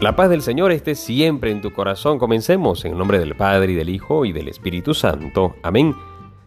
[0.00, 2.20] La paz del Señor esté siempre en tu corazón.
[2.20, 5.56] Comencemos en el nombre del Padre y del Hijo y del Espíritu Santo.
[5.64, 5.92] Amén.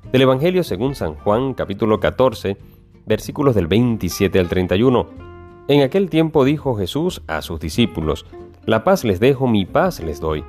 [0.09, 2.55] Del Evangelio según San Juan capítulo 14
[3.05, 5.09] versículos del 27 al 31.
[5.67, 8.25] En aquel tiempo dijo Jesús a sus discípulos,
[8.65, 10.45] La paz les dejo, mi paz les doy.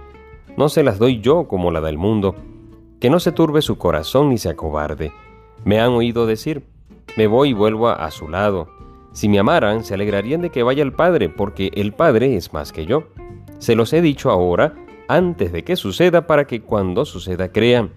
[0.56, 2.36] No se las doy yo como la del mundo.
[3.00, 5.12] Que no se turbe su corazón ni se acobarde.
[5.64, 6.62] Me han oído decir,
[7.16, 8.68] Me voy y vuelvo a su lado.
[9.12, 12.72] Si me amaran, se alegrarían de que vaya el Padre, porque el Padre es más
[12.72, 13.04] que yo.
[13.58, 14.74] Se los he dicho ahora,
[15.08, 17.90] antes de que suceda, para que cuando suceda crean.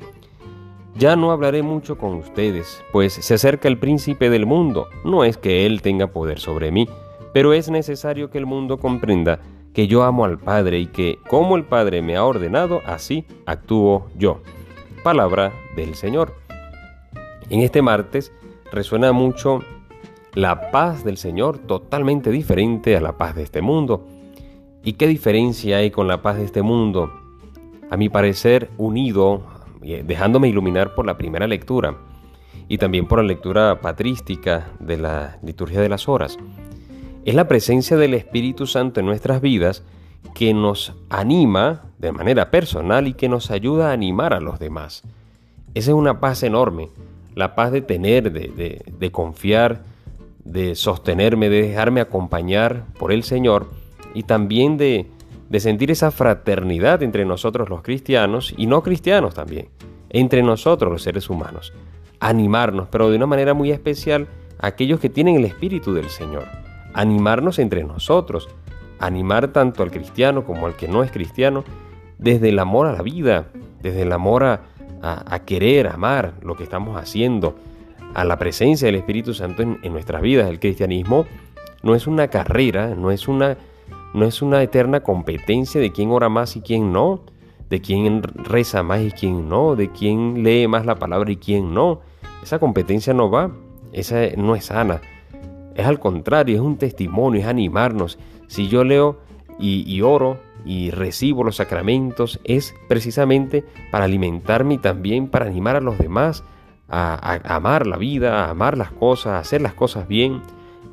[0.95, 4.87] Ya no hablaré mucho con ustedes, pues se acerca el príncipe del mundo.
[5.03, 6.87] No es que él tenga poder sobre mí,
[7.33, 9.39] pero es necesario que el mundo comprenda
[9.73, 14.07] que yo amo al Padre y que, como el Padre me ha ordenado, así actúo
[14.17, 14.41] yo.
[15.03, 16.33] Palabra del Señor.
[17.49, 18.31] En este martes
[18.71, 19.59] resuena mucho
[20.35, 24.05] la paz del Señor totalmente diferente a la paz de este mundo.
[24.83, 27.11] ¿Y qué diferencia hay con la paz de este mundo?
[27.89, 29.43] A mi parecer, unido,
[29.81, 31.95] eh, dejándome iluminar por la primera lectura
[32.67, 36.37] y también por la lectura patrística de la liturgia de las horas,
[37.23, 39.83] es la presencia del Espíritu Santo en nuestras vidas
[40.33, 45.03] que nos anima de manera personal y que nos ayuda a animar a los demás.
[45.75, 46.89] Esa es una paz enorme,
[47.35, 49.94] la paz de tener, de, de confiar,
[50.45, 53.71] de sostenerme, de dejarme acompañar por el Señor
[54.13, 55.07] y también de,
[55.49, 59.69] de sentir esa fraternidad entre nosotros los cristianos y no cristianos también,
[60.09, 61.73] entre nosotros los seres humanos.
[62.19, 64.27] Animarnos, pero de una manera muy especial,
[64.59, 66.45] a aquellos que tienen el Espíritu del Señor.
[66.93, 68.47] Animarnos entre nosotros,
[68.99, 71.63] animar tanto al cristiano como al que no es cristiano,
[72.17, 73.47] desde el amor a la vida,
[73.81, 74.61] desde el amor a,
[75.01, 77.55] a, a querer, amar lo que estamos haciendo,
[78.15, 80.49] a la presencia del Espíritu Santo en, nuestras vidas.
[80.49, 81.25] El cristianismo
[81.83, 83.57] no es una carrera, no es una,
[84.13, 87.21] no es una eterna competencia de quién ora más y quién no,
[87.69, 91.73] de quién reza más y quién no, de quién lee más la palabra y quién
[91.73, 91.99] no.
[92.41, 93.51] Esa competencia no va,
[93.91, 95.01] esa no es sana.
[95.75, 98.17] Es al contrario, es un testimonio, es animarnos.
[98.47, 99.19] Si yo leo
[99.59, 105.75] y, y oro y recibo los sacramentos, es precisamente para alimentarme y también para animar
[105.75, 106.45] a los demás
[106.89, 110.41] a, amar la vida, a amar las cosas, a hacer las cosas bien,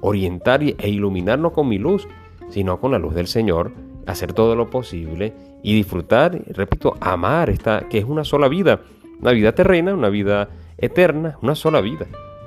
[0.00, 2.08] orientar e iluminarnos con mi luz,
[2.50, 3.72] sino con la luz del Señor,
[4.06, 5.32] hacer todo lo posible
[5.62, 8.80] y disfrutar, repito, amar esta, que es una sola vida,
[9.20, 10.48] una vida terrena, una vida
[10.78, 12.06] eterna, una sola vida.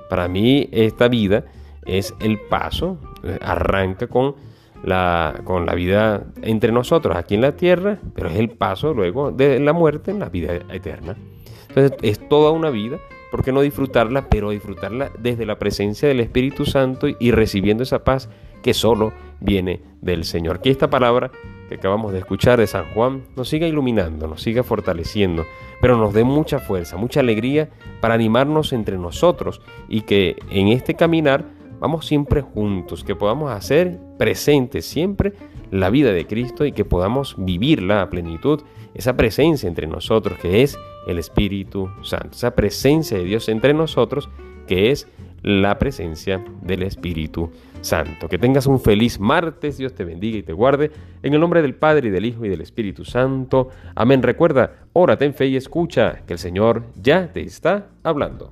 [0.10, 1.46] Para mí esta vida
[1.86, 2.98] es el paso,
[3.42, 4.36] arranca con
[4.84, 9.32] la, con la vida entre nosotros aquí en la tierra, pero es el paso luego
[9.32, 11.16] de la muerte en la vida eterna.
[11.70, 13.00] Entonces es toda una vida
[13.36, 14.30] ¿por qué no disfrutarla?
[14.30, 18.30] Pero disfrutarla desde la presencia del Espíritu Santo y recibiendo esa paz
[18.64, 20.62] que solo viene del Señor.
[20.62, 21.32] Que esta palabra
[21.68, 25.46] que acabamos de escuchar de San Juan nos siga iluminando, nos siga fortaleciendo,
[25.82, 27.68] pero nos dé mucha fuerza, mucha alegría
[28.00, 29.60] para animarnos entre nosotros
[29.90, 31.44] y que en este caminar
[31.82, 35.34] vamos siempre juntos, que podamos hacer presente siempre
[35.72, 38.62] la vida de Cristo y que podamos vivirla a plenitud,
[38.94, 44.30] esa presencia entre nosotros que es el Espíritu Santo, esa presencia de Dios entre nosotros,
[44.68, 45.08] que es
[45.42, 47.52] la presencia del Espíritu
[47.82, 48.28] Santo.
[48.28, 51.76] Que tengas un feliz martes, Dios te bendiga y te guarde, en el nombre del
[51.76, 53.70] Padre y del Hijo y del Espíritu Santo.
[53.94, 54.24] Amén.
[54.24, 58.52] Recuerda, órate en fe y escucha que el Señor ya te está hablando.